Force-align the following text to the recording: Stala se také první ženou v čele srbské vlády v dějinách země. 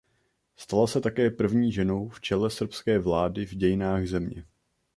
Stala 0.55 0.87
se 0.87 1.01
také 1.01 1.29
první 1.31 1.71
ženou 1.71 2.09
v 2.09 2.21
čele 2.21 2.49
srbské 2.49 2.99
vlády 2.99 3.45
v 3.45 3.53
dějinách 3.55 4.07
země. 4.07 4.45